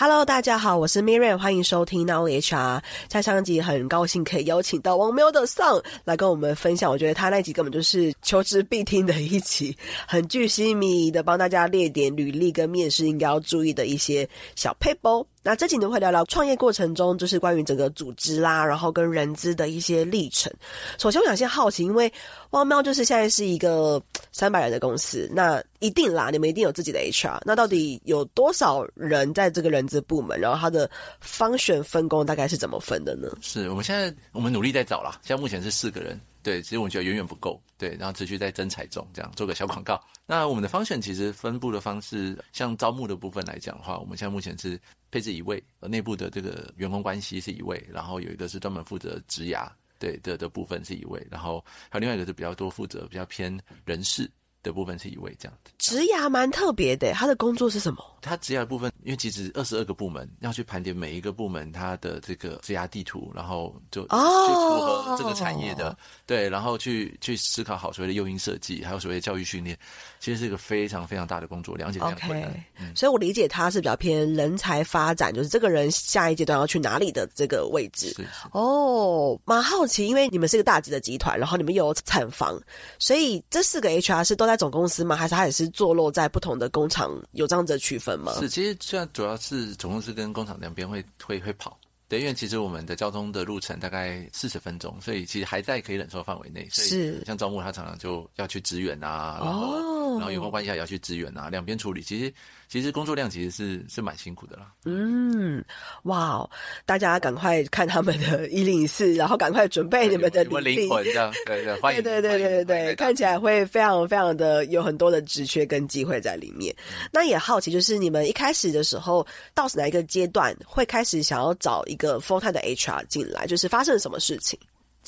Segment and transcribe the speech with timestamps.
[0.00, 2.80] Hello，大家好，我是 Miriam，欢迎收听 Now HR。
[3.08, 9.76] 在上集很高兴可以邀请到王喵的 Son 来跟我们分享，我觉得他那集根本就是求职必听的一集，
[10.06, 15.26] 很具细靡遗的帮大家列点履历跟面试应该要注意的一些小 paper。
[15.48, 20.52] 那这集呢会聊聊创业过程中，就是关于整个组织啦，然后跟人资的一些历程。
[20.98, 22.12] 首先，我想先好奇，因为
[22.50, 23.98] 汪喵就是现在是一个
[24.30, 27.40] 三百人的公司，那一定啦，你们一定有自己的 HR。
[27.46, 30.38] 那到底有多少人在这个人资部门？
[30.38, 33.30] 然后他的方选分工大概是怎么分的呢？
[33.40, 36.20] 是我们现在我们努力在找啦，现在目前是四个人。
[36.42, 37.60] 对，其实我觉得远远不够。
[37.76, 40.02] 对，然后持续在征才中，这样做个小广告。
[40.26, 44.80] 那我们的 function 其实分布的方式，像招募的部分来讲的话，我们现在目前是
[45.10, 54.28] 配置一位，呃，内部的这个员工关系是一位，然后有一个是专门负责职涯，对的的部分是一位，然后还有另外一个是比较多负责比较偏人事
[54.62, 55.72] 的部分是一位这样子。
[55.78, 58.17] 职涯蛮特别的，他的工作是什么？
[58.20, 65.96] 他职涯的部分，因为其实二十二个部门要去盘点每一个部门它的这个职涯地图，然后就去符合这个产业的，oh.
[66.26, 69.78] 对，然后去去思考好所谓的诱因设计，还有所谓的教育训练，
[70.20, 72.50] 其实是一个非常非常大的工作，了解非常困难。
[72.50, 72.62] Okay.
[72.80, 78.14] 嗯、所以我理解他是比较偏人才发展，就是这个人下一阶段要去哪里的这个位置。
[78.52, 82.60] 哦，蛮、oh, 好奇，因为你们是一个大级的集团，然后你们有产房，
[82.98, 85.14] 所以这四个 HR 是都在总公司吗？
[85.14, 87.10] 还是他也是坐落在不同的工厂？
[87.32, 88.07] 有这样子的区分？
[88.40, 91.78] 是，其实现在主要是总公司跟工厂两边会会会跑，
[92.08, 96.66] 对，因为其实我们的交通的路程大概四十分钟，所以其实还在可以忍受范围内。
[96.70, 102.32] 是，像招募他常常就要去支援啊，然后、哦、然后员工关系也要去支援啊，两边处理，其实。
[102.68, 104.70] 其实工作量其实是是蛮辛苦的啦。
[104.84, 105.64] 嗯，
[106.02, 106.48] 哇，
[106.84, 116.74] 大家赶快看他们的一零四， 然后赶快准备你们的灵魂，这样对 对，欢迎对对对对对对，看起来会非常非常的有很多的职缺跟机会在里面。
[116.90, 123.46] 嗯、那也好奇，就是你们一开始的时候，到是哪一个阶段会开始想要找一个 full time 的 HR 进来？
[123.46, 124.58] 就是发生了什么事情？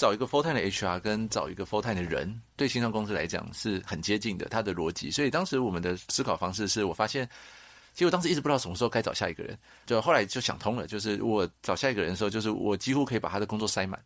[0.01, 5.11] 找一个 full time 的 HR 跟找一个 full time 的人，对新创公司来讲是很接近的，它的逻辑。
[5.11, 7.29] 所以当时我们的思考方式是我发现，
[7.93, 14.03] 其实我当时一直不知道什么时候该找下一个人，就后来就想通了，就是我找下一个人的时候，就是我几乎可以把他的工作塞满。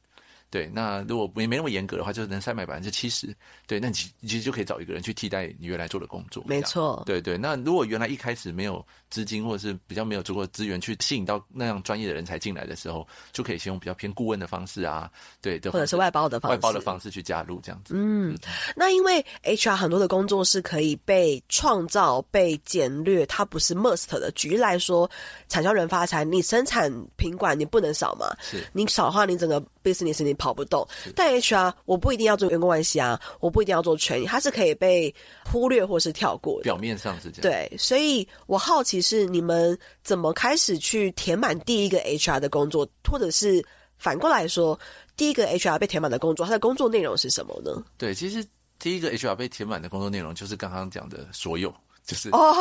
[0.50, 3.34] 对，那如果没没那么严格的话，就是能塞满百分之七十。
[3.66, 6.44] 对，那你其实就可以找一个人去替代你原来做的工作。
[6.47, 7.03] 没错。
[7.05, 15.10] 对对，那如果原来一开始没有资金，或者是比较没有足够的资源去吸引到那样专业的人才进来的时候，就可以先用比较偏顾问的方式啊，
[15.41, 17.94] 对，或者是外包的方式，外包的方式去加入这样子。
[17.97, 18.38] 嗯，
[18.76, 24.31] 那因为 HR 很多的工作是可以被创造、被简略，它不是 must 的。
[24.37, 25.11] 举例来说，
[25.49, 28.26] 产销人发财，你生产品管你不能少嘛？
[28.41, 35.15] 是，你少的话，你整个 business 你跑不动，但 HR 我不一定要做员工关系啊，我不一定要做权益，它是可以被
[35.45, 36.62] 忽略或是跳过的。
[36.65, 37.43] 表面上是这样。
[37.43, 43.65] 对，所以我好奇是你们怎么开始去填满第一个 HR 的工作，或者是
[43.99, 44.78] 反过来说，
[45.17, 47.84] 第一个 HR 被填满的工作，它的工作内容是什么呢？
[47.99, 48.44] 对，其实
[48.78, 51.73] 第一个 HR 被填满的工作内容就是刚刚讲的所有。
[52.07, 52.53] 就是哦，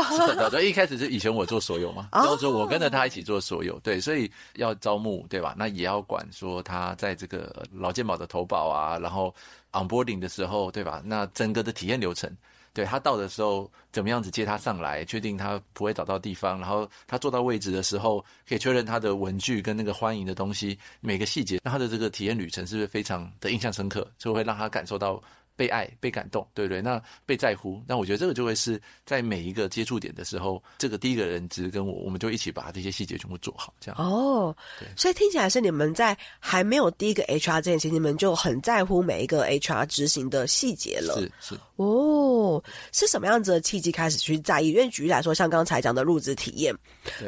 [0.50, 5.54] 所以一开始是以前我做所有嘛，然后说我跟着他一起做所有，对，所以要招募对吧？
[5.58, 9.36] 那也要管说他在这个劳健保的投保啊，然后
[9.74, 11.02] onboarding 的时候对吧？
[11.04, 12.34] 那整个的体验流程，
[12.72, 25.22] 对他到的时候怎么样子接他上来，确定他不会找到地方，然后他坐到位置的时候可以确认他的文具跟那个欢迎的东西每个细节，那他的这个体验旅程是不是非常的印象深刻，就会让他感受到。
[25.56, 26.82] 被爱、被感动，对不对？
[26.82, 33.98] 那被在乎，那我觉得这个就会是在每一个接触点的时候，这个第一个人质跟我，我们就一起把这些细节全部做好，这样。
[34.00, 41.16] 哦，对，所以听起来是你们在还没有第一个 HR 之前，你们就很在乎每一个 HR 执行的细节了。
[41.20, 41.60] 是是。
[41.76, 44.70] 哦，是什么样子的契机开始去在意？
[44.70, 46.74] 因为举例来说，像刚才讲的入职体验，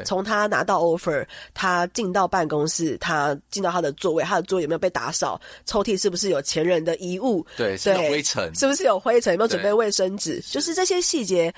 [0.04, 5.40] 从他拿到 offer，他进到办公室，他进到他的座位，他的座位有没有被打扫？
[5.64, 7.44] 抽屉是不是有前人的遗物？
[7.56, 9.34] 对，是有灰尘，是不是有灰尘？
[9.34, 10.40] 有没有准备卫生纸？
[10.50, 11.52] 就是这些细节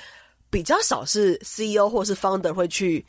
[0.51, 3.05] 比较少，是 CEO 或是 founder 会去。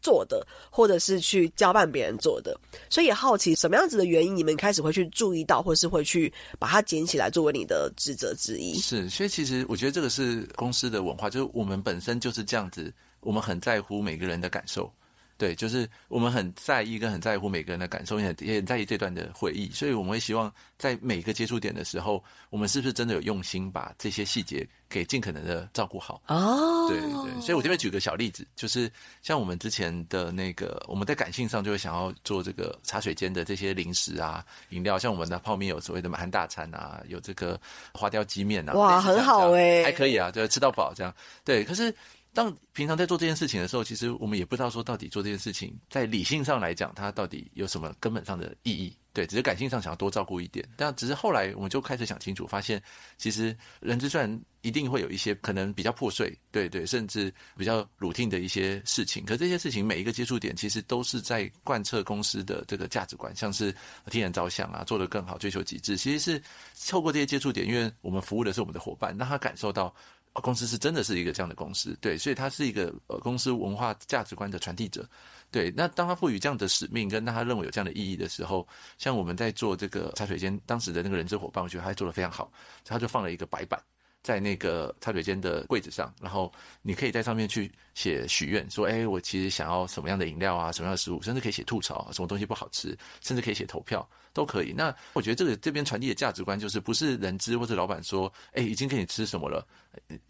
[0.00, 2.56] 做的，或者是去交办别人做的，
[2.88, 8.78] 所以也好奇什么样子的原因，你们开始会去注意到，或是会去把它捡起来作为你的职责之一。
[8.78, 14.88] 是，所以其实我觉得这个是公司的文化，就是我们本身就是这样子，我们很在乎每个人的感受。
[15.38, 26.20] 对，就是我们很在意跟很在乎每个人的感受，也很也很在意这段的回忆，所以我们会希望在每个接触点的时候，我们是不是真的有用心把这些细节给尽可能的照顾好？
[26.26, 28.90] 哦，对对，所以我这边举个小例子，就是
[29.22, 37.60] 像我们之前的那个，我们在感性上就会想要做这个茶水间的这些零食啊、饮料，像我们的泡面有所谓的满汉大餐啊，有这个
[37.94, 41.14] 花雕鸡面啊，哇，很好哎，还可以啊，就吃到饱这样。
[41.44, 41.94] 对，可是。
[42.32, 48.96] 当平常在做这件事情的时候，其实我们也不知道说到底做这件事情在理性上来讲，它到底有什么根本上的意义。
[49.12, 52.80] 对，只是感性上想要多照顾一点，但只是后来我们就开始想清楚，发现
[53.16, 63.74] 其实人之虽然一定会有一些可能比较破碎，对对，甚至比较 routine 的一些事情，可这些事情每一个接触点其实都是在贯彻公司的这个价值观，像是
[64.08, 66.40] 替人着想啊，做得更好，追求极致，其实是
[66.88, 69.92] 透过这些接触点，因为我们服务的是我们的伙伴，让他感受到。
[70.34, 75.08] 公司是真的是一个这样的公司，对，所以它是一个呃公司文化价值观的传递者，
[75.50, 75.72] 对。
[75.76, 78.66] 那当他赋予这样的使命，跟他认为有这样的意义的时候，
[78.98, 82.50] 像我们在做这个茶水间，当时的那个人资伙伴，我觉得他做得非常好，
[82.84, 83.80] 他就放了一个白板。
[84.20, 86.52] 在那个茶水间的柜子上，然后
[86.82, 94.06] 你可以在上面去写许愿，说：“哎，我其实想要什么样的饮料啊，什么样的食物，甚至可以写吐槽，什么东西不好吃，甚至可以写投票，
[94.38, 99.66] 都可以。”那我觉得这个这边传递的价值观就是，不是人资或者老板说：“哎，已经给你吃什么了，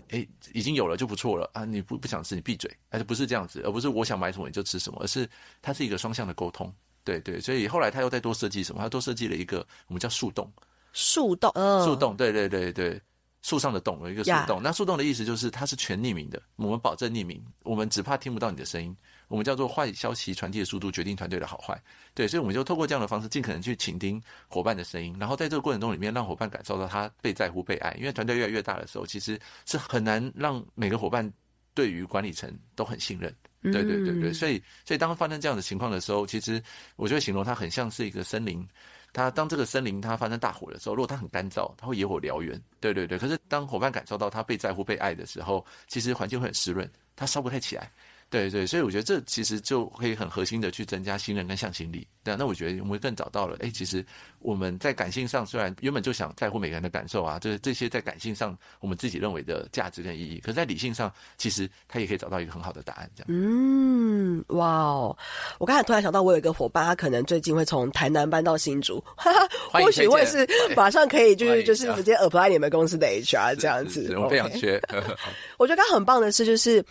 [0.09, 5.29] 哎，已经有了就不错了啊，你不不想吃你闭嘴。”而是不是这样子，而不是我想买什么你就吃什么，而是
[5.61, 6.73] 它是一个双向的沟通。
[7.05, 8.81] 对对，所以后来他又再多设计什么？
[8.81, 10.51] 他多设计了一个我们叫树洞，
[10.93, 13.01] 树洞，嗯，树洞，对对对对。
[13.41, 18.95] 树上的洞有一个树洞，那树洞的意思就是它是全匿名的，我们保证匿名，我们只怕听不到你的声音，
[19.29, 21.81] 我们叫做坏消息传递的速度决定团队的好坏，
[22.15, 31.31] 对，所以我们就透过这样的方式，尽可能去倾听伙伴的声音，然后在这个过程中里面，让伙伴感受到他被在乎、被爱，因为团队越来越大的时候，其实是很难让每个伙伴
[31.75, 36.63] 对于管理层都很信任，对对对对，所以所以当发生这样的情况的时候，其实
[36.97, 38.67] 我就会形容它很像是一个森林。
[39.11, 42.61] 它当这个森林它发生大火的时候，如果它很干燥，它会野火燎原。
[42.79, 43.19] 对对对。
[43.19, 47.91] 可是当伙伴感受到他被在乎、被爱的时候，其实环境会很湿润，它烧不太起来。
[48.31, 52.07] 对对，所以我觉得这其实就可以很核心的去增加信任跟向心力。
[52.23, 54.05] 对，那我觉得我们更找到了，哎，其实
[54.41, 63.11] 我们在感性上虽然原本就想在乎每个人的感受啊，这这些在感性上我们自己认为的价值跟意义，可是在理性上其实他也可以找到一个很好的答案。
[63.17, 63.27] 这样。
[63.29, 65.17] 嗯，哇哦！
[65.59, 70.47] 我刚才突然想到，我有一个伙伴，他可能最近会从台南搬到新竹，哈哈，或许会是
[70.77, 74.15] 马上可以就是就是直接 apply 你们公司的 HR 这样子。
[74.19, 74.79] 我非常缺。
[75.57, 76.85] 我觉得他很棒的是就是。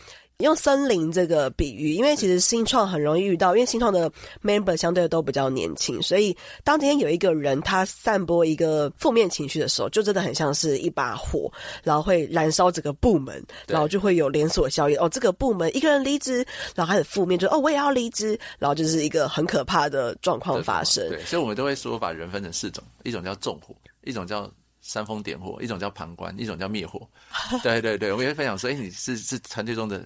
[0.44, 4.08] 用森林这个比喻，因为其实新创很容易遇到，因为新创的
[4.44, 11.52] member 相对都比较年轻，所以当今天有一个人他散播一个负面情绪的时候，就真的很像是一把火，
[11.84, 14.98] 然后会燃烧整个部门，然后就会有连锁效应。
[15.00, 16.46] 哦，这个部门一个人离职，
[16.76, 21.10] 然后开始负面，就哦我也要离职，然后就是一个很可怕的状况发生。
[21.10, 24.48] 对，所以我们都会说把人分成四种，一种叫纵火，一种叫
[24.82, 27.02] 煽风点火，一种叫旁观，一种叫灭火。
[27.64, 30.06] 对对对，我也会分享说，哎，你是是团队中的。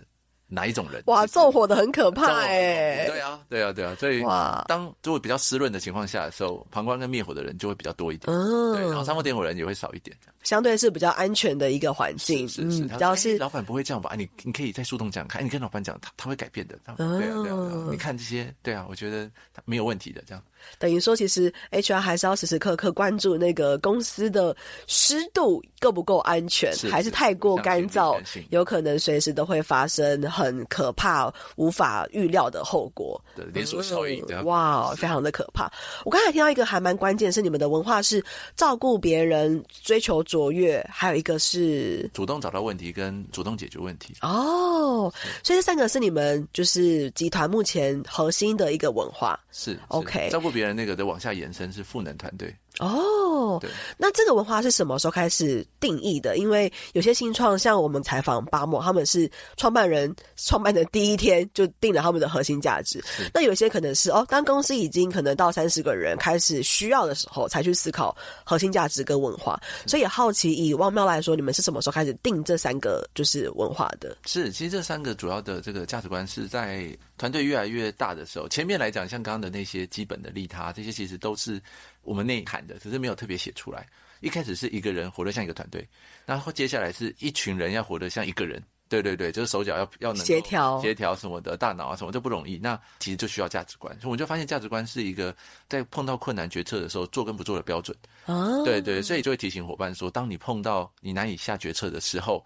[0.53, 1.01] 哪一种人？
[1.05, 3.05] 哇，纵火的很可怕哎！
[3.07, 14.13] 对啊，对啊，对啊，所以哇，当就会比较湿润的情况下的时候，旁观跟灭火的人就会比较多一点，嗯，对，然后煽风点火人也会少一点，相对是比较安全的一个环境，是是，比较是老板不会这样吧？
[14.17, 19.31] 你你可以在树洞讲，看你跟老板讲，他他会改变的，对啊对啊，你看这些，对啊，我觉得
[19.63, 20.43] 没有问题的，这样。
[20.77, 24.55] 等于说，其实 HR 还是要时时刻刻关注那个公司的
[24.85, 33.19] 湿度够不够安全，还是太过干燥，有可能随时都会发生很可怕、无法预料的后果。
[33.35, 35.71] 对，连锁效应，哇，非常的可怕。
[36.05, 38.23] 我刚才听到一个还蛮关键，是你们的文化是
[38.55, 44.13] 照顾别人、追求卓越，还有一个是主动找到问题跟主动解决问题。
[44.21, 45.11] 哦，
[45.43, 49.39] 所以这三个是你们就是集团目前核心的一个文化。
[49.51, 50.50] 是，是 OK，照顾。
[50.51, 52.53] 别人那个的往下延伸是赋能团队。
[52.81, 53.63] 哦，
[53.95, 56.37] 那这个文化是什么时候开始定义的？
[56.37, 62.99] 因为有些新创，像我们采访巴莫，他们是创办人创办的第一天就定了他们的核心价值。
[63.31, 69.61] 那有些可能是哦，当公司已经可能到三十个人开始需要的时候，才去思考核心价值跟文化。
[69.85, 74.17] 所以也好奇，以汪妙来说，你们是什么时候开始定这三个就是文化的？
[74.25, 81.61] 是，其实这三个主要的这个价值观是在团队越来越大的时候，前面来讲，像刚刚的那些基本的利他，这些其实都是。
[82.03, 83.87] 我们内涵的，只是没有特别写出来。
[84.19, 85.87] 一开始是一个人活得像一个团队，
[86.25, 88.61] 然后接下来是一群人要活得像一个人。
[88.87, 92.57] 对对对，就是手脚要要能协调协调什么的，大脑啊什么都不容易。
[92.57, 95.33] 那其实就需要价值观，所以我就发现价值观是一个
[95.69, 97.97] 在碰到困难决策的时候做跟不做的标准。
[98.25, 102.45] 哦，对对，所以就会提醒伙伴说，当你碰到你难以下决策的时候。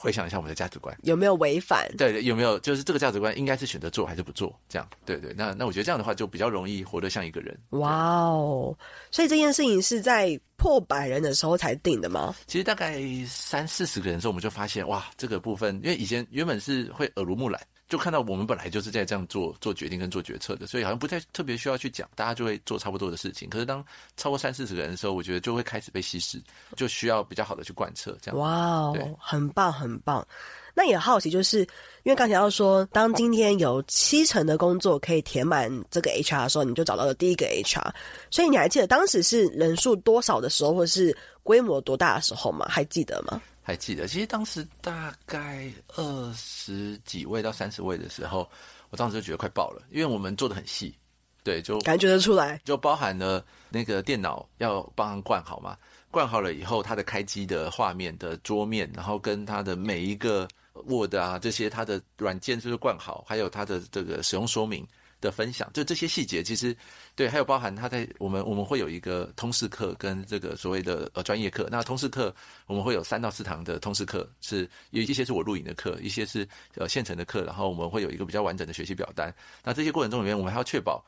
[0.00, 1.88] 回想一下我们的价值观有没有违反？
[1.98, 4.56] 对，有没有就是这个价值观应该是选择做还是不做？
[4.68, 5.34] 这样，对对。
[5.36, 7.58] 那那我觉得这样的话就比较容易活得像一个人。
[7.70, 8.76] 哇哦！
[9.10, 12.34] 所以这件事情是在破百人的时候才定的吗？
[12.46, 17.60] 其实大概三四十个人的时候，我们就发现哇，这个部分因为以前原本是会耳濡目染。
[17.88, 23.48] 就看到我们本来就是在这样做做决定跟做决策的，所以好像不太特别需要去讲，大家就会做差不多的事情。
[23.48, 23.84] 可是当
[24.16, 26.38] 超过三四十个人的时候，我觉得就会开始被稀释，
[26.76, 28.16] 就需要比较好的去贯彻。
[28.20, 30.26] 这样哇哦，很棒很棒。
[30.74, 31.60] 那也好奇，就是
[32.04, 37.90] 因为刚才要说，当今天有七成的工作可以填满这个 HR 的时候，你就找到了第一个 HR。
[38.30, 42.66] 所以你还记得当时是人数多少的时候，或者是规模多大的时候吗？
[42.68, 43.40] 还记得吗？
[43.68, 48.48] 还记得，其实当时大概二十几位到三十位的时候，
[48.88, 50.96] 我当时就觉得快爆了，因为我们做的很细，
[51.44, 55.76] 对，就感觉得出来，就包含了那个电脑要帮他灌好嘛，
[56.10, 60.48] 灌好了以后，它的开机的画面的桌面，然后跟它的每一个
[60.86, 64.88] Word 啊这些，它的软件就是灌好，还有它的这个使用说明。
[65.20, 66.76] 的分享，就这些细节，其实
[67.14, 71.68] 对，还有包含他在我们我们会有一个通识课跟这个所谓的呃专业课。
[71.70, 72.34] 那通识课
[72.66, 76.46] 我们会有三到四堂的通识课，是有一些是我录影的课，一些是
[76.76, 77.44] 呃现成的课。
[77.44, 79.34] 然后我们会有一个比较完整的学习表单。
[79.64, 81.04] 那这些过程中里面，我们还要确保，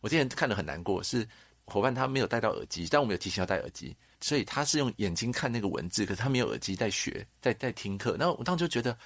[0.00, 1.26] 我之前看的很难过，是
[1.64, 8.16] 伙伴他没有戴到耳机，但我们有提醒要戴耳机，所以他是用眼睛看那个文字，可是他没有耳机在学，在在听课。
[8.18, 8.96] 那我当时就觉得，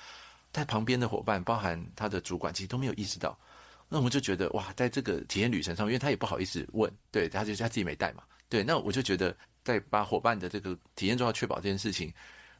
[0.52, 3.38] 在旁边的伙伴，包含他的主管，其实都没有意识到。
[3.88, 8.64] 那我们就觉得哇，在这个体验旅程上，因为他也不好意思问，对，他就是他自己没带嘛，对。
[8.64, 12.12] 那我就觉得，在把伙伴的这个体验做到确保这件事情，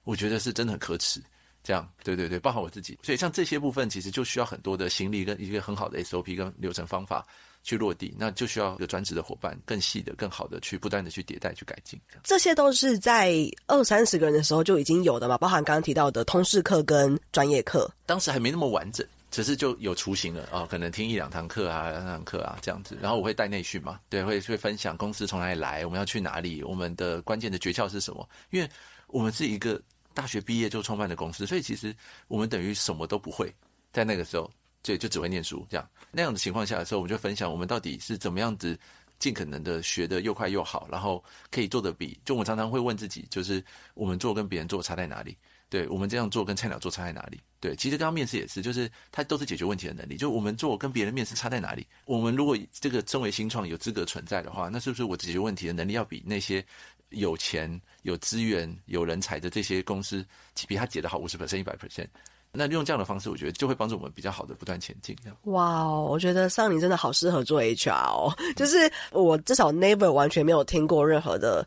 [0.05, 1.23] 我觉得是真的很可耻。
[1.65, 2.97] 这样，对对对，包含我自己。
[3.03, 7.27] 所以像这些部分，其实就需要很多的心力跟一个很好的 SOP 跟流程方法
[7.65, 8.15] 去落地。
[8.17, 12.01] 那就需要一个专职的伙伴，更细的、更好的去不断的去迭代、去改进。
[12.23, 13.35] 这些都是在
[13.67, 17.91] 二三十个人的时候就已经有的嘛，包含刚刚提到的通识课跟专业课。
[18.07, 19.05] 当时还没那么完整。
[19.37, 28.27] 只是就有雏形了啊、哦，可能听一两堂课啊，两堂课啊这样子，然后我会带内训嘛，对，会会分享公司从哪里来，我们要去哪里，我们的关键的诀窍是什么？
[28.49, 28.67] 因为
[29.09, 29.79] 我们是一个
[30.15, 31.95] 大学毕业就创办的公司，所以其实
[32.29, 33.55] 我们等于什么都不会，
[33.93, 34.51] 在那个时候
[34.83, 35.87] 就就只会念书这样。
[36.11, 38.75] 那样的情况下的时候，我们就分享我们到底是怎么样子
[39.19, 43.63] 尽可能的学得又快又好，然后可以做的比，就我们常常会问自己，就是
[43.93, 45.37] 我们做跟别人做差在哪里？
[45.69, 47.41] 对，我们这样做跟菜鸟做差在哪里？
[47.59, 50.17] 对，其实刚刚面试也是，就是它都是解决问题的能力。
[50.17, 51.87] 就我们做跟别人面试差在哪里？
[52.05, 56.65] 我们如果这个身为新创有资格存在的话，那是不是我解决问题的能力要比那些
[57.11, 60.25] 有钱、有资源、有人才的这些公司
[60.69, 62.07] 比他解得好五十 percent、一百 percent？
[62.53, 65.15] 那用这样的方式，我觉得就会帮助我们比较好的不断前进。
[65.43, 71.67] 哇哦，我觉得桑尼真的好适合做 HR 哦，就是我至少 never 完全没有听过任何的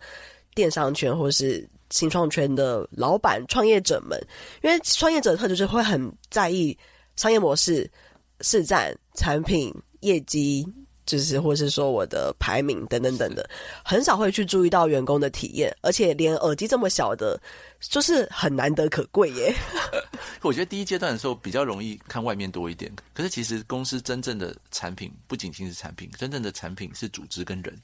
[0.59, 1.67] 电商圈或是。
[1.91, 4.15] 新创圈的老板、创业者们，
[4.61, 5.99] 因为创业者他就是会很
[6.29, 6.77] 在意
[7.15, 7.89] 商业模式、
[8.41, 10.63] 市占、产品、业绩，
[11.07, 13.49] 就是或是说我的排名等等等的，
[13.83, 17.41] 很少会去注意到员工的体验，而且连耳机这么小的，
[17.81, 19.51] 就是很难得可贵耶。
[20.43, 27.75] 我觉得第一阶段的时候比较容易看外面多一点，可是其实公司真正的产品不仅仅是产品，真正的产品是组织跟人。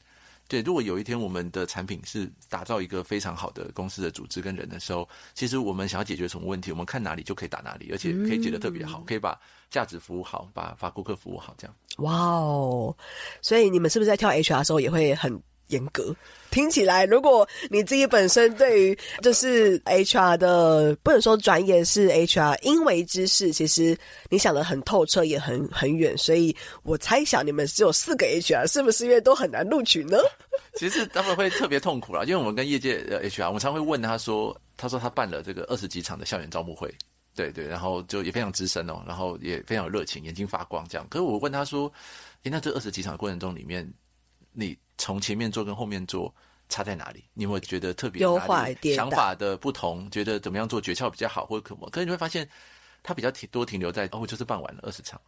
[0.48, 9.40] 对，如果有一天我们的产品是打造一个非常好的公司的组织跟人的时候，其实我们想要解决什么问题，我们看哪里就可以打哪里，而且可以解得特别好，可以把
[9.72, 11.76] 价值服务好，把把顾客服务好，这样。
[11.98, 12.96] 哇哦！
[13.42, 16.16] 所以你们是不是在跳 HR 的时候也会很严格？
[16.52, 23.98] 听起来，如果你自己本身对于就是 HR 的不能说专业是 HR，因为知识其实
[24.30, 30.18] 你想得很透彻，也很很远，所以我猜想你们只有四个 HR，是不是因为都很难录取呢？
[30.78, 36.94] 其实他们会特别痛苦啦，因为我们跟业界的 HR，我们常会问他说，他说他办了这个二十几场的校园招募会，
[37.36, 41.06] 对对，然后就也非常资深哦，然后也非常有热情，眼睛发光这样。
[41.10, 41.92] 可是我问他说，
[42.44, 43.90] 诶，那这二十几场的过程中里面，
[44.56, 46.34] 你从前面做跟后面做
[46.70, 47.24] 差在哪里？
[47.34, 48.96] 你有没有觉得特别优化一点？
[48.96, 51.90] 想法的不同，觉得怎么样做诀窍比较好，或者可么？
[51.92, 52.50] 可是你会发现，
[53.04, 55.20] 他比较停多停留在哦，就是办完了二十场，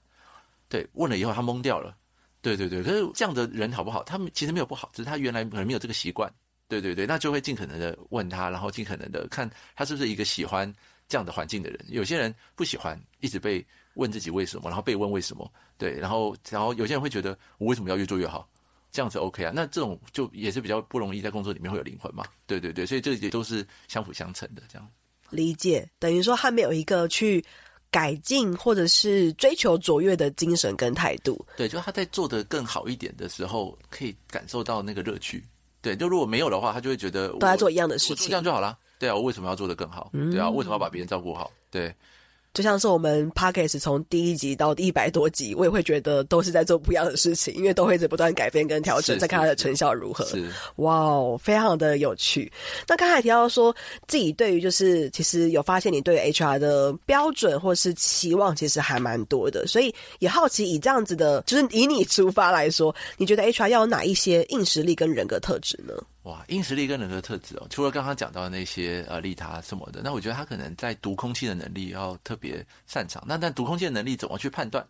[0.68, 1.96] 对，问了以后他懵掉了，
[2.42, 2.82] 对对对。
[2.82, 4.02] 可是这样的人好不好？
[4.04, 6.32] 他们其实没有不好，只是他原来可能没有这个习惯，
[6.68, 7.06] 对对对。
[7.06, 10.74] 那就会尽可能的问他，然后尽可能的看他是不是一个喜欢
[11.08, 11.86] 这样的环境的人。
[11.90, 18.48] 有些人不喜欢一直被问自己为什么，然后被问为什么，对，然后然后有些人会觉得我为什么要越做越好？
[18.98, 24.90] 这样子 OK 啊，那这种就也是比较不容易在工作里面会有灵魂嘛，对对对，所以这也都是相辅相成的这样。
[25.30, 27.46] 理解，等于说他没有一个去
[27.92, 31.46] 改进或者是追求卓越的精神跟态度。
[31.56, 35.46] 对，就他在做的更好一点的时候，可以感受到那个乐趣。
[35.80, 38.80] 对，就如果没有的话，他就会觉得我都在做一样的事情，这样就好了。
[38.98, 40.10] 对啊，我为什么要做的更好？
[40.12, 41.52] 对啊，为什么要把别人照顾好？
[41.70, 41.94] 对。
[42.58, 50.28] 就像是我们 Podcast 从第一集到一百多集，我也会觉得都是在做不一样的事情，因为都会一直不断改变跟调整，再看它的成效如何。
[50.78, 52.52] 哇哦，非常的有趣。
[52.88, 53.72] 那刚才提到说
[54.08, 65.94] 自己对于就是其实有发现你对 HR 的标准或是期望其实还蛮多的，所以也好奇以这样子的，就是以你出发来说，你觉得 HR 要有哪一些硬实力跟人格特质呢？
[66.28, 73.24] 哇，硬实力跟人格特质哦，除了刚刚讲到的那些呃利他什么的，那我觉得他可能在读空气的能力要特别擅长。
[73.26, 74.86] 那但读空气的能力怎么去判断？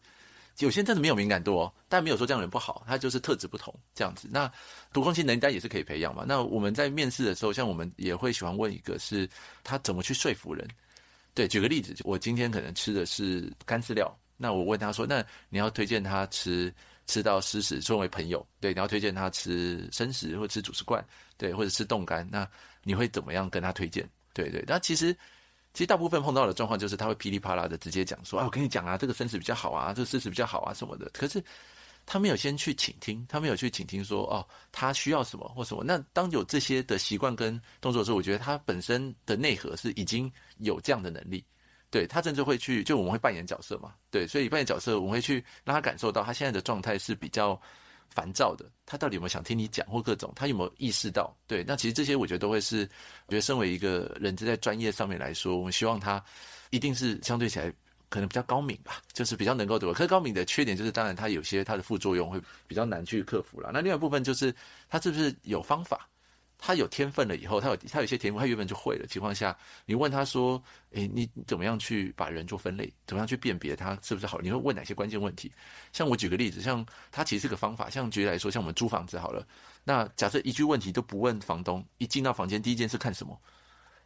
[0.57, 4.27] 有些人真的没有敏感度哦，但没有说这样人不好，他就是特质不同这样子。
[4.31, 4.51] 那
[4.91, 6.25] 读空气能力当然也是可以培养嘛。
[6.27, 9.29] 那我们在面试的时候，像我们也会喜欢问一个是
[9.63, 10.67] 他怎么去说服人。
[11.35, 16.73] 对，举个例子，我今天可能吃的是干饲料，那我问他说，那你要推荐他吃？
[17.07, 21.03] 吃到湿食作为朋友，对，你要推荐他吃生食或吃主食罐，
[21.37, 22.47] 对，或者吃冻干，那
[22.83, 24.07] 你会怎么样跟他推荐？
[24.33, 25.11] 对对，那其实
[25.73, 31.09] 其实大部分碰到的状况就是他会噼里啪啦的直接讲说啊，我跟你讲啊，这个生食比较好啊，这个湿食比较好啊什么的。
[31.13, 31.43] 可是
[32.05, 35.83] 他没有先去倾听，他没有去倾听说哦，他需要什么或什么。
[35.83, 41.43] 那当有这些的习惯跟动作的时候，我觉得他本身的内核是已经有这样的能力。
[41.89, 47.59] 对，他甚至会去，就我们会扮演角色嘛，对，所以扮演角色，我们会去让他感受到他现在的状态是比较
[48.09, 51.33] 烦躁的，他到底有没有想听你讲或各种，他有没有意识到？
[51.47, 52.81] 对，那其实这些我觉得都会是，
[53.27, 56.21] 我觉得身为一个人，在专业上面来说，我们希望他
[56.71, 57.71] 一定是相对起来
[58.09, 59.91] 可能比较高敏吧，就是比较能够对。
[59.93, 63.71] 可是高敏的缺点就是，当然他有些他的副作用会比较难去克服了。
[63.73, 64.53] 那另外一部分就是
[64.89, 66.07] 他是不是有方法？
[66.57, 70.61] 他有天分了以后，他有他有一些天赋，他原本就会的情况下，你问他说
[70.91, 72.91] ：“诶，你怎么样去把人做分类？
[73.05, 74.39] 怎么样去辨别他是不是好？
[74.39, 75.51] 你会问哪些关键问题？”
[75.93, 77.89] 像我举个例子，像他其实是个方法。
[77.89, 79.45] 像举例来说，像我们租房子好了，
[79.83, 83.39] 那假设一句问题都不问房东，一进到房间第一件事看什么？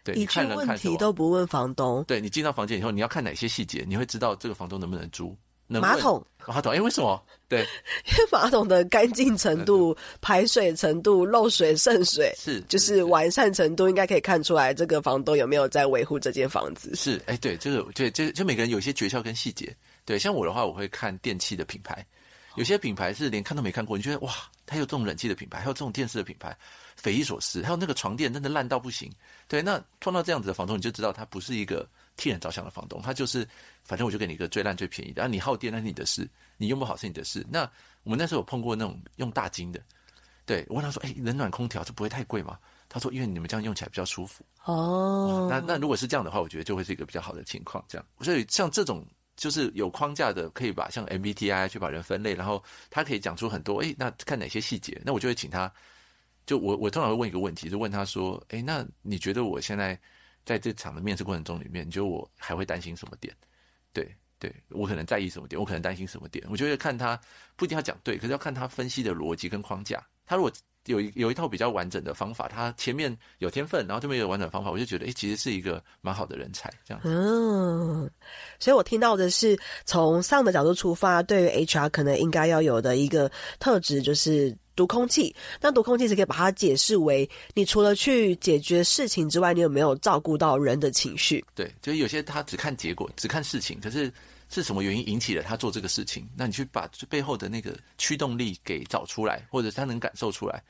[0.04, 2.04] 对，一句问题都不问房东。
[2.06, 3.86] 对，你进到房间以后，你要看哪些细节？
[3.88, 5.38] 你会知道这个房东能不能租？
[5.80, 7.24] 马桶，马桶，哎，为什么？
[7.48, 7.62] 对，
[8.12, 16.96] 因为马桶的干净程度、 排水程度、漏水渗水是，就是完善程度，应该可以看出来这个房东有没有在维护这间房子。
[16.96, 19.76] 是，哎，对，这个，对，这就每个人有一些诀窍跟细节。
[20.06, 22.06] 对，像我的话，我会看电器的品牌，
[22.56, 24.34] 有些品牌是连看都没看过，你觉得哇，
[24.66, 26.58] 它有这种冷气的品牌，还有这种电视的品牌，
[26.96, 27.62] 匪夷所思。
[27.62, 29.12] 还有那个床垫真的烂到不行。
[29.48, 31.88] 对，那碰到这样子的房东，你就知道他不是一个。
[32.18, 33.48] 替人着想的房东，他就是，
[33.84, 37.46] 反正我就给你一个最烂最便宜的，啊，你耗电那是你的事，你用不好是你的事。
[37.50, 37.70] 那
[38.04, 39.82] 我们那时候有碰过那种用大金的，
[40.46, 42.60] 对，我问他说，哎、欸，冷暖空调这不会太贵吗？
[42.88, 44.46] 他说，因为你们这样用起来比较舒服。
[44.66, 47.84] 哦，那那如果是这样的话，我觉得就会是一个比较好的情况。
[47.88, 55.72] 这样，所以像这种就是有框架的，可以把像 MBTI 去把人分类，然后他可以讲出很多，哎、欸，那看哪些细节，那我就会请他，
[56.46, 60.00] 就我我通常会问一个问题，就问他说，哎、欸，那你觉得我现在？
[60.46, 63.36] 在这场的面试过程中里面，你觉得我还会担心什么点？
[63.94, 65.60] 对，对我可能在意什么点？
[65.60, 66.46] 我可能担心什么点？
[66.50, 67.20] 我觉得看他
[67.56, 70.06] 不一定要讲对，可是要看他分析的逻辑跟框架。
[70.26, 70.52] 他如果
[70.86, 76.72] 有一有一套比较完整的方法，他前面有天分，然后这边有完整的方法，我就觉得，诶，其实是一个蛮好的人才。
[76.86, 77.02] 这样。
[77.04, 78.10] 嗯，
[78.60, 84.56] 所以我听到的是从上的角度出发，对于 HR 可能应该要有的一个特质就是。
[84.74, 91.44] 读空气，那读空气是可以把它解释为，你除了去解决事情之外，你有没有照顾到人的情绪？
[91.54, 94.12] 对，就是有些他只看结果，只看事情，可是
[94.52, 96.30] 是什么原因引起了他做这个事情？
[96.36, 100.62] 那你去把背后的那个驱动力给找出来，或者他能感受出来，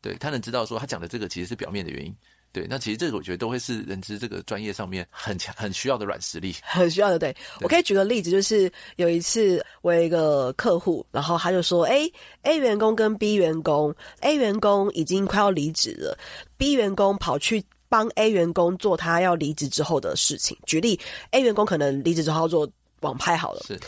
[0.00, 2.14] 对，他能知道说他讲的这个其实是表面的原因。
[2.52, 7.18] 对，那其实这个我觉得都会是人资这个专业上面很强、很需要的软实力，很需要的。
[7.18, 12.08] 对，对我可以举个例子，就是有一次我有一个客户，然后他就说：“哎
[12.42, 16.16] ，A 员工跟 B 员工，A 员工已经快要离职了
[16.56, 20.56] ，B 员工跑去帮 A 员工做他要离职之后的事情。
[20.64, 21.00] 举例
[21.32, 22.70] ，A 员工可能离职之后要做
[23.04, 23.78] 网拍好了，是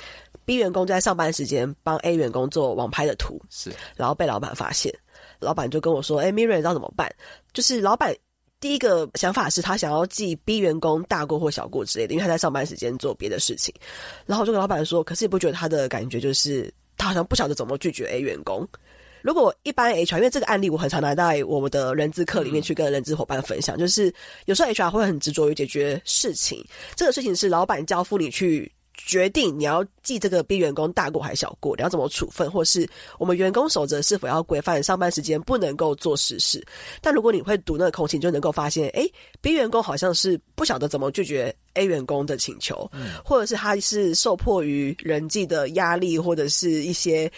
[0.44, 4.94] B 员工在上班时间帮 A 员工做网拍的图，是，然后被老板发现，
[5.40, 7.12] 老板就跟我说：‘哎你知道怎么办？’
[7.52, 8.14] 就是老板。”
[8.58, 13.72] 第一个想法是他想要记 B 员工大过或小过之类的，因为他在上班时间做别的事情。
[14.24, 18.66] 然后我就跟老板说，可是你不觉得他的感觉就是他好像不晓得怎么拒绝 A 员工？
[19.20, 24.12] 如果一般 HR，因为这个案例我很常拿在我们的人资课里面去跟人资伙伴分享，就是
[24.46, 26.64] 有时候 HR 会很执着于解决事情，
[26.96, 28.72] 这个事情是老板交付你去。
[28.96, 36.64] 决定你要记这个 B 员工大过还是小过，你要怎么处分，或是我们员工守则是否要规范上班时间不能够做实事。
[37.00, 42.90] 但如果你会读那个空气，你就能够发现，诶，B 员工好像是不晓得怎么拒绝 A 员工的请求，
[43.24, 47.30] 或者是他是受迫于人际的压力，或者是一些。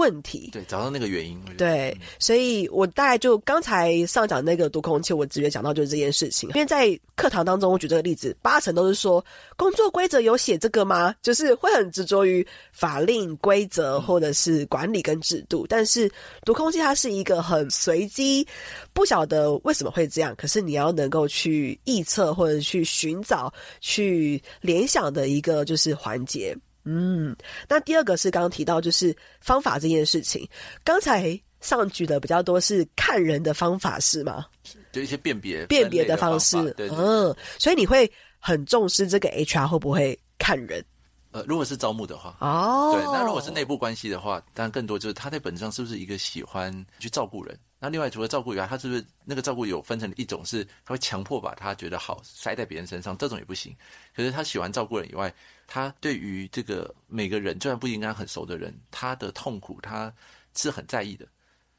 [0.00, 1.38] 问题，对，找到那个原因。
[1.58, 6.48] 对，嗯、所以我大概就刚才上讲那个读空气，我直接讲到就是这件事情。
[6.54, 9.22] 因为在课堂当中，我举这个例子，八成都是说
[9.56, 11.14] 工作规则有写这个吗？
[11.20, 15.64] 就是会很执着于法令规则或者是管理跟制度。
[15.64, 16.10] 嗯、但是
[16.46, 18.46] 读空气它是一个很随机，
[18.94, 26.56] 不晓得为什么会这样，可是你要能够去臆测或者去寻找、去联想的一个就是环节。
[26.84, 27.36] 嗯，
[27.68, 30.48] 那第二个是刚刚提到，就是方法这件事情。
[30.82, 34.46] 刚才上举的比较多是看人的方法是吗？
[34.92, 36.56] 就一些辨别辨别的方式。
[36.62, 40.84] 对对对，嗯，所以你会很重视这个 HR 会不会看人？
[41.32, 47.56] 呃，如果是招募的话，哦，对，那如果是内部关系的话，当然更多就是他在本质上是不是一个喜欢去照顾人？
[47.78, 53.74] 那另外除了照顾以外，他是不是那个照顾有分成一种是他会强迫把他觉得好塞在别人身上，这种也不行。
[54.14, 55.32] 可是他喜欢照顾人以外，
[55.68, 60.12] 他对于这个每个人，就算不应该很熟的人，他的痛苦他
[60.56, 61.24] 是很在意的。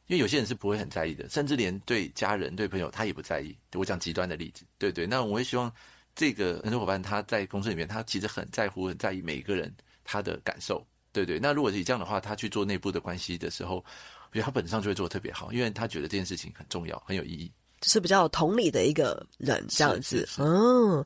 [0.07, 3.53] 因为有些人是不会很在意的，甚至连对家人、对朋友他也不在意。
[3.73, 5.05] 我讲极端的例子，对对。
[5.05, 5.69] 那我也希望。
[6.21, 11.39] 这个合作伙伴他在公司里面，他其实很在乎、很在意每一个人他的感受，对对。
[11.39, 17.51] 那如果是这样的话，他去做内部的关系的时候，我觉得他本质上就会做得特别好，因为他觉得这件事情很重要、很有意义。
[17.81, 21.03] 就是比较有同理的一个人这样子，嗯。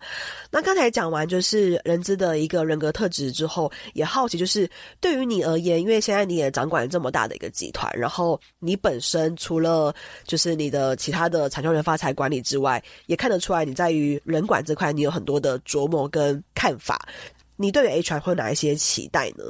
[0.52, 17.08] 那刚才讲完就是人资的一个人格特质之后，也好奇就是对于你而言，因为现在你也掌管这么大的一个集团，然后你本身除了就是你的其他的产销人发财管理之外，也看得出来你在于人管这块你有很多的琢磨跟看法。
[17.56, 19.46] 你对于 HR 会有哪一些期待呢？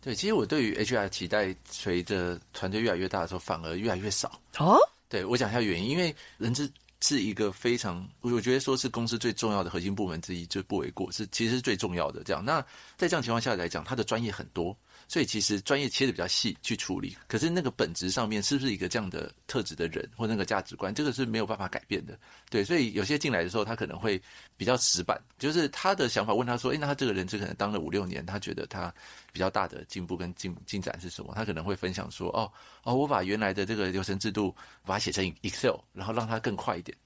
[0.00, 4.76] 对，其实我对于 HR 期待随着团队越来越大的时候，反而越来越少哦。
[5.14, 6.68] 对，我讲一下原因，因为人资
[7.00, 12.24] 是一个非常，我觉得说是公司最重要的核心部门之一，就不为过，是其实是最重要的。
[12.24, 12.60] 这样，那
[12.96, 14.76] 在这样情况下来讲，他的专业很多。
[15.08, 22.18] 所以其实专业切的比较细去处理，可是那个本质上面是不是一个这样的特质的人或那个价值观，这个是没有办法改变的。
[22.50, 24.20] 对，所以有些进来的时候，他可能会
[24.56, 26.34] 比较死板，就是他的想法。
[26.34, 28.92] 问他说：“诶，那他这个人，只可能当了五六年，他觉得他
[29.32, 32.50] 比较大的进步跟进进展是什么？”他可能会分享说：“哦
[32.82, 36.96] 哦，我把原来的这个流程制度把它写成 Excel，然后让它更快一点。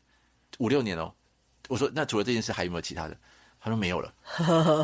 [0.58, 1.12] 五六年哦。”
[1.68, 3.18] 我说：“那除了这件事，还有没有其他的？”
[3.68, 4.12] 他说没有了，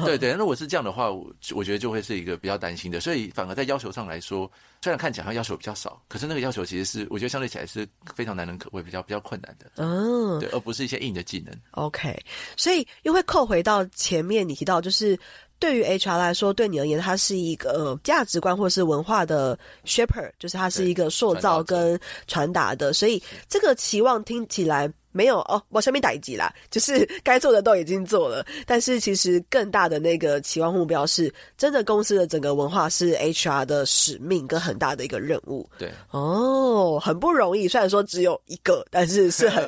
[0.04, 4.50] 对 对，如果是这样的话，我我觉得就会是一个比较担心的，所以反而在要求上来说，
[4.82, 11.54] 虽然看起来他要求比较少，可是那个要求其实是我觉得相对起来是非常难能可贵，比较比较困难的，嗯，对，而不是一些硬的技能。
[11.70, 12.14] OK，
[12.56, 15.18] 所以又会扣回到前面你提到，就是
[15.58, 24.92] 对于 HR 来说，对你而言，它是一个价值观或是文化的 shaper，就是它是一个塑造跟传达的，所以这个期望听起来。
[25.14, 35.70] 没有哦，我下面打一集啦， 就是该做的都已经做了，但是其实更大的那个期望目标是，真的公司的整个文化是 HR 的使命跟很大的一个任务。
[35.78, 39.64] 对，哦，很不容易，虽然说只有一个，但是是很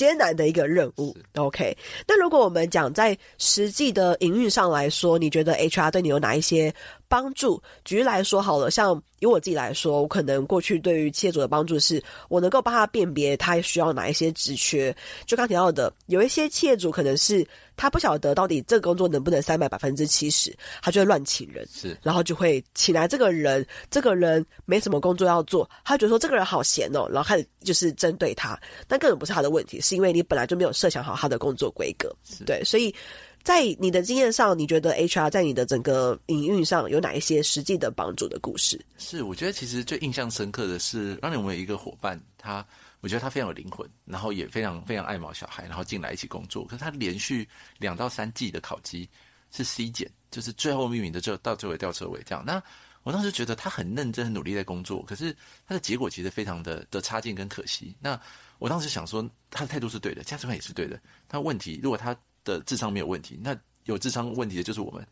[0.00, 1.14] 艰难的一个任务。
[1.34, 1.76] OK，
[2.08, 6.74] 那如果我们讲在实际的营运上来说，你觉得 HR 对你有哪一些
[7.06, 7.62] 帮助？
[7.84, 9.02] 举例来说好了，像。
[9.20, 14.96] 以我自己来说，我可能过去对于企业主的帮助是，我能够帮他辨别他需要哪一些职缺。
[15.26, 17.46] 就刚提到的，有一些企业主可能是
[17.80, 32.14] 他不晓得到底这个工作能不能塞满百分之七十，他就会乱请人，是，然后就会请来这个人，这个人没什么工作要做，他觉得说这个人好闲哦，然后开始就是针对他，但根本不是他的问题，是因为你本来就没有设想好他的工作规格，
[32.44, 32.94] 对，所以。
[33.42, 38.78] 在你的经验上，你觉得 HR 在你的整个营运上有哪一些实际的帮助的故事？
[38.98, 42.62] 是，我觉得其实最印象深刻的是，当年我们有一个伙伴，他
[43.00, 46.64] 我觉得他非常有灵魂，然后也非常非常爱毛小孩，然后进来一起工作。
[46.66, 49.08] 可是他连续两到三季的考绩
[49.50, 52.44] 是 C 减，就是最后命名的就到最后吊车尾这样。
[52.44, 52.62] 那
[53.02, 55.34] 我当时觉得他很认真、很努力在工作，可是
[55.66, 57.96] 他的结果其实非常的的差劲跟可惜。
[57.98, 58.20] 那
[58.58, 61.00] 我当时想说，他的态度是对的，价值观也是对的。
[61.26, 65.06] 他问题如果他的智商没有问题，那有智商问题的就是我们。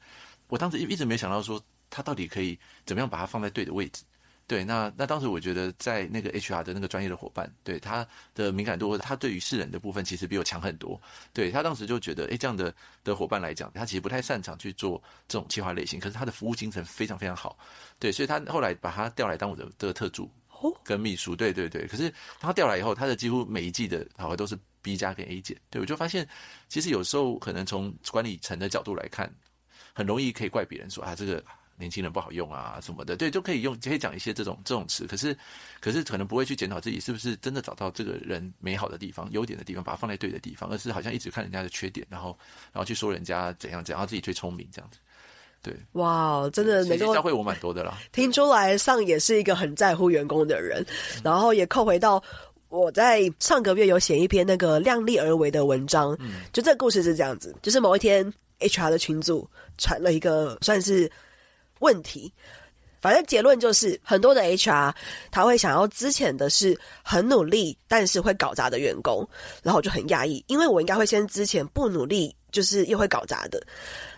[0.49, 4.03] 我当时一一直没想到说他到底可以怎么样把他放在对的位置。
[4.49, 11.01] 对，那那当时我觉得在那个 HR 的那个专业的伙伴，对他的敏感度或者他对于世人的部分，其实比我强很多。
[11.33, 17.57] 对，他当时就觉得，诶，这样的的伙伴来讲，他其实不太擅长去做这种企划类型，可是他的服务精神非常非常好。
[17.99, 20.29] 对，所以他后来把他调来当我的的特助
[20.83, 21.37] 跟秘书。
[21.37, 24.59] 对对对，可是他调来以后，他的几乎每一季的考核都是。
[24.81, 26.27] B 加跟 A 减，对，我就发现，
[26.69, 29.29] 其实有时候可能从管理层的角度来看，
[29.93, 31.45] 很容易可以怪别人说啊，这个
[31.79, 35.07] 年轻人不好用啊什么的，对，就可以用可以讲一些这种这种词。
[35.07, 35.37] 可是，
[35.81, 42.37] 可是可能不会去检讨自己是不是真的找到这个人美好的地方、优点的地方，把它放在对的地方，而是好像一直看人家的缺点，然后
[42.73, 44.99] 然后去说人家怎样怎样，自己最聪明这样子。
[45.61, 47.99] 对，哇，真的能够教会我蛮多的啦。
[48.13, 50.81] 听出来上也是一个很在乎员工的人，
[51.17, 52.23] 嗯、然后也扣回到
[52.69, 61.11] 我在上个月有写一篇那个量力而为的文章，嗯，就这个故事是这样子，就是某一天 HR 的群组传了一个算是
[61.81, 62.33] 问题。
[63.01, 64.93] 反正结论就是，很多的 HR
[65.31, 69.27] 他会想要之前的是很努力但是会搞砸的员工，
[69.63, 73.63] 然后我就很讶异，因为我应该会先之前不努力就是又会搞砸的。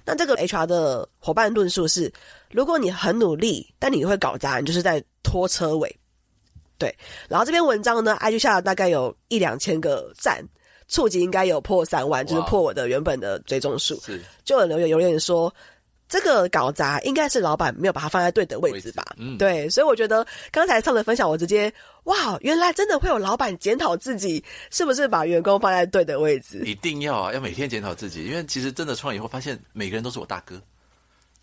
[0.03, 2.11] 那这个 HR 的伙伴论述是：
[2.51, 5.95] 如果你很努力，但你会搞砸，你就是在拖车尾。
[6.79, 6.97] 对。
[7.29, 10.43] 然后这篇文章呢，IG 下了大概有一两千个赞，
[10.89, 14.01] 触及应该有破三万，就是破我的原本的追踪数。
[14.01, 14.19] 是。
[14.43, 15.55] 就有留言有人说。
[16.11, 19.15] 这个搞砸应该是老板没有把它放在对的位置吧？
[19.17, 21.73] 嗯，对，所以我觉得刚才上的分享，我直接
[22.05, 26.65] 哇，原来真的会有老板检讨自己是不是把员工放在对的位置。
[26.67, 30.61] 一定要啊，要每天检讨自己，因为其实真的创业以后发现每个人都是我大哥，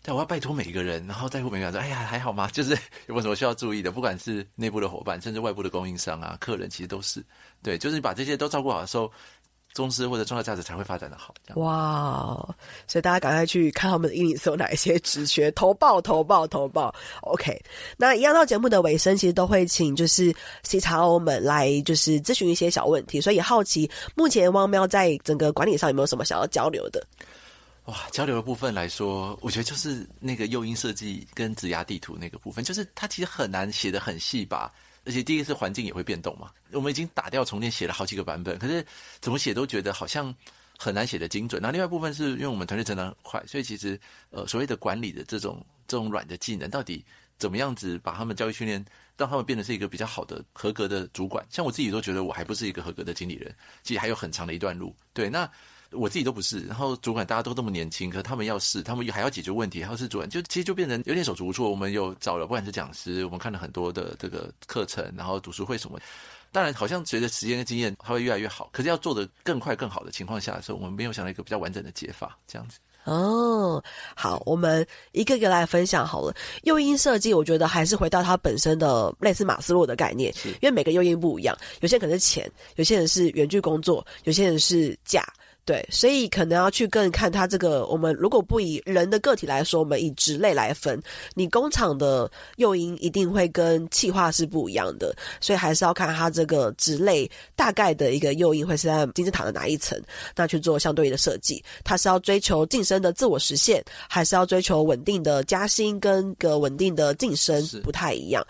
[0.02, 2.46] 但，我要拜托每一个人，然后在乎每个人说，哎呀，还好吗？
[2.52, 2.72] 就是
[3.06, 3.90] 有没有什么需要注意的？
[3.90, 7.24] 不管是内部的伙伴，甚至外部的供应商啊、客人，其实都是
[7.62, 9.10] 对，就是你把这些都照顾好的时候。
[9.74, 11.32] 公司或者重要价值才会发展的好。
[11.54, 12.34] 哇，
[12.86, 16.92] 所以大家赶快去看他们的英语是有哪一些职缺，投报投报投报。
[17.22, 17.56] OK，
[17.96, 27.06] 那一样到节目的尾声，其实都会请就是 C 叉 O 们来就是咨询一些小问题，所以好奇目前汪喵在整个管理上有没有什么想要交流的？
[27.84, 34.70] 哇，交流的部分来说，我觉得就是那个诱因设计跟指压地图那个部分，就是它其实很难写的很细吧。
[35.08, 38.84] 而且第一个是环境也会变动嘛，我们已经打掉重练写了好几个版本，可是
[39.20, 40.32] 怎么写都觉得好像
[40.78, 41.62] 很难写得精准。
[41.62, 47.02] 那另外一部分是因为我们团队成长很快，所以其实呃所谓的管理的这种这种软的技能，到底
[47.38, 48.84] 怎么样子把他们教育训练，
[49.16, 51.42] 让他们变得是一个比较好的合格的主管？
[51.48, 53.50] 像我自己都觉得我还不是一个合格的经理人，
[53.82, 54.94] 其实还有很长的一段路。
[55.14, 55.50] 对，那。
[55.92, 61.70] 我自己都不是，然后主管大家都这么年轻，可是他们要试，他们还要解决问题，还要是主管，就其实就变成有点手足无措。
[61.70, 65.98] 我们有找了不管是讲师，我们看了很多的这个课程，然后读书会什么，
[66.52, 68.68] 当然好像随着时间跟经验，它会越来越好。
[68.72, 72.78] 可是要做的更快更好的情况下的时候，我们没有想到一个比较完整的解法，这样子。
[73.04, 73.82] 哦，
[74.14, 76.34] 好，我们一个一个来分享好了。
[76.64, 85.24] 诱因设计，我觉得还是回到它本身的类似马斯洛的概念，因为每个诱因不一样，有些人可能是钱，有些人是远距工作，有些人是假。
[85.68, 87.84] 对，所以可能要去更看它这个。
[87.88, 90.98] 我们如果不以人的个体来说，我们以职类来分，
[91.34, 100.00] 你工厂的诱因一定会跟企划是不一样的，所以还是要看它这个职类大概的一个诱因会是在金字塔的哪一层，
[100.34, 101.62] 那去做相对应的设计。
[101.84, 108.42] 它是要追求晋升的自我实现，还是要追求稳定的加薪跟个稳定的晋升，不太一样，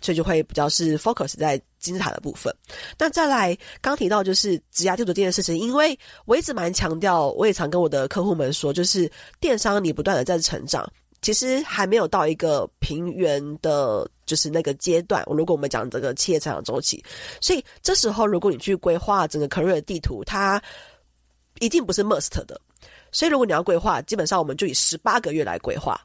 [0.00, 1.60] 所以就会比较是 focus 在。
[1.84, 2.52] 金字塔的部分，
[2.98, 15.22] 那再来刚提到就是职涯地图这件事情，因为我一直蛮强调，我也常跟我的客户们说，就是电商你不断的在成长，其实还没有到一个平原的，就是那个阶段。
[15.26, 17.04] 如果我们讲这个企业成长周期，
[17.40, 20.62] 所以这时候如果你去规划整个 career 地图，它
[21.60, 22.58] 一定不是 must 的。
[23.12, 26.00] 所以如果你要规划，基本上我们就以十八个月来规划。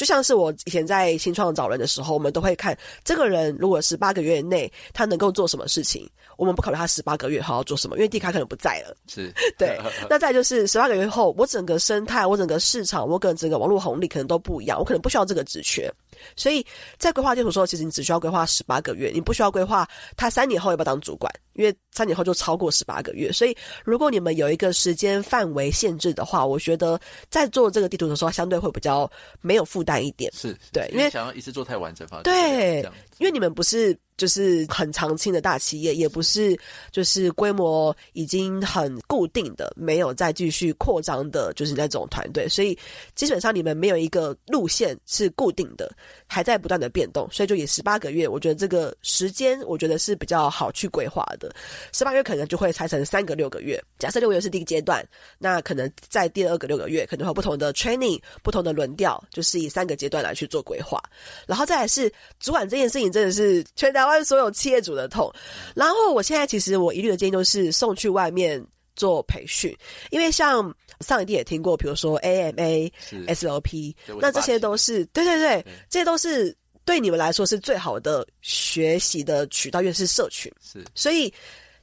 [0.00, 6.08] 就像是我以前在新创找人的时候，我们都会看这个人如果十八个月内他能够做什么事情，
[6.38, 8.96] 我们不考虑他十八个月后要做什么，因为地卡可能不在了。
[9.06, 9.78] 是 对。
[10.08, 15.92] 那再就是十八个月后，我整个生态、我整个市场、我跟整个网络红利可能都不一样，我可能不需要这个职缺。
[16.34, 16.64] 所以
[16.96, 19.86] 在规划地图的时候，其实你只需要规划十八个月，你不需要规划
[20.16, 23.30] 他三年后要不要当主管，因为三年后就超过十八个月。
[23.32, 29.10] 所以如果你们有一个时间范围限制的话，我觉得在做这个地图的时候，相对会比较
[29.40, 30.32] 没有负担一点。
[30.32, 32.84] 是，对，因为想要一次做太完整，对，
[33.20, 33.96] 因为你们不是。
[34.20, 36.54] 就是很长青的大企业，也不是
[36.92, 42.46] 就是规模已经很固定的，没有再继续扩张的，就是那种团队。
[42.46, 42.78] 所以
[43.14, 45.90] 基本上你们没有一个路线是固定的，
[46.26, 47.26] 还在不断的变动。
[47.32, 51.50] 所以就以十八个月，我觉得这个时间，我觉得是比较好去规划的。
[51.94, 53.82] 十八月可能就会拆成三个六个月。
[53.98, 55.02] 假设六个月是第一个阶段，
[55.38, 61.02] 那可能在第二个六个月，可能会有不同的 training，不同的轮调，就是以三个阶段来去做规划。
[61.46, 65.32] 然后再来是主管这件事情，真的是全台湾所有企业主的痛，
[65.74, 68.64] 然后我现在其实我一律的建议都是送去外面
[68.96, 69.76] 做培训，
[70.10, 72.92] 因为像上一季也听过，比如说 AMA、
[73.28, 81.32] SOP，那这些都是对对对，这些都是对你们来说是最好的学习的渠道，因为是社群，是，所以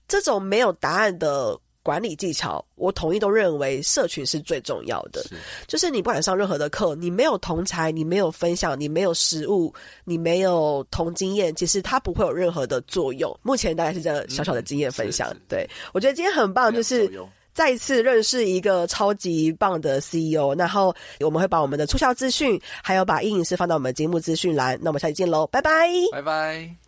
[0.07, 1.59] 这种没有答案的。
[1.87, 5.23] 管理技巧，我统一都认为社群是最重要的。
[5.23, 5.35] 是，
[5.67, 9.73] 就是你不管上任何的课，你没有同才，你没有分享，你没有实物，
[10.03, 13.33] 你没有同经验，其实它不会有任何的作用。
[13.41, 15.29] 目前大概是这个小小的经验分享。
[15.29, 17.09] 嗯、对，我觉得今天很棒，就是
[17.53, 20.53] 再次认识一个超级棒的 CEO。
[20.55, 24.77] 然后我们会把我们的促销资讯，还有把阴影师放到我们节目资讯栏。
[24.81, 26.86] 那我们下期见喽，拜拜，拜拜。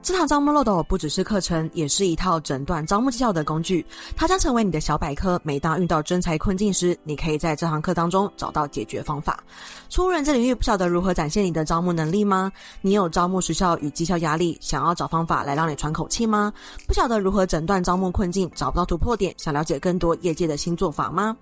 [0.00, 3.84] 这堂招募漏斗不只是课程，也是一套诊断招募绩效的工具。
[4.16, 5.38] 它将成为你的小百科。
[5.44, 9.42] 每当遇到真才困境时，你可以在这堂课当中找到解决方法。
[9.90, 12.50] 初入人资领域，不晓得如何展现你的招募能力吗？
[12.80, 16.52] 你有招募时效与绩效压力，想要找方法来让你喘口气吗？
[16.86, 21.36] 不晓得如何诊断招募困境，找不到突破点，想了解更多业界的新做法吗？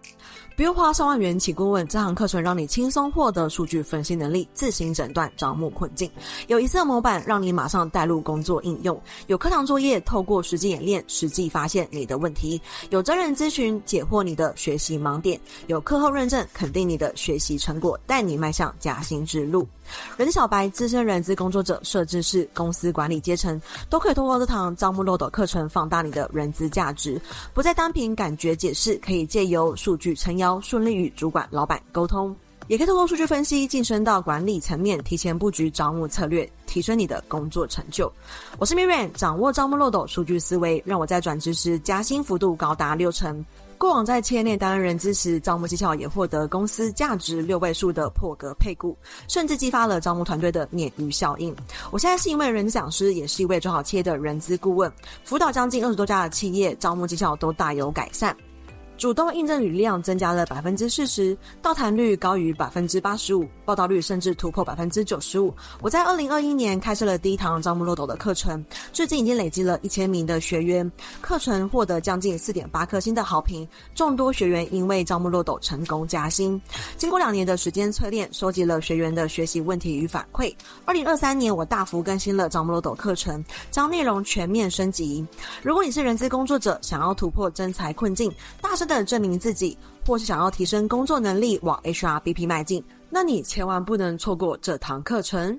[0.57, 6.11] 不用花上万元请顾问，这堂课程让你轻松获得数据分析能力，自行诊断招募困境。
[6.47, 19.69] 有一次模板让你马上带入工作应用，有课堂作业，透过实际演练，实际发现你的问题；有真人咨询，解惑你的学习盲点；有课后认证，肯定你的学习成果，带你迈向加薪之路。
[20.17, 27.21] 人小白、资深人资工作者、设置是、公司管理阶层，都可以通过这堂招募漏斗课程，放大你的人资价值，
[27.55, 32.35] 不再单凭感觉解释，可以借由数据撑腰，顺利与主管、老板沟通，
[32.69, 38.11] 也可以透过数据分析，晋升到管理层面，提前布局招募策略，提升你的工作成就。
[38.59, 43.45] 我是 Miriam，掌握招募漏斗数据思维，让我在转职时加薪幅度高达六成。
[43.79, 48.97] 过往在企业内担任人资时，招募绩效也获得公司价值六位数的破格配股，
[49.29, 51.55] 甚至激发了招募团队的鲶鱼效应。
[51.91, 54.91] 我现在是一位人资讲师，也是一位做好企业的人资顾问，
[55.25, 58.35] 辅导将近二十多家的企业，招募绩效都大有改善。
[58.97, 65.55] 主动应征履历量增加了百分之四十，到谈率高于百分之八十五，报到率甚至突破百分之九十五。
[65.83, 76.59] 我在二零二一年开设了第一堂招募漏斗的课程，至今已经累积了一千名的学员，课程获得将近四点八颗星的好评，众多学员因为招募漏斗成功加薪。
[76.97, 80.55] 经过两年的时间淬炼，收集了学员的学习问题与反馈。
[80.87, 85.25] 二零二三年，我大幅更新了招募漏斗课程，将内容全面升级。
[85.63, 88.33] 如果你是人资工作者，想要突破真才困境，
[88.63, 95.59] 大声等证明自己，或是想要提升工作能力，往 HRBP 迈进，那你千万不能错过这堂课程。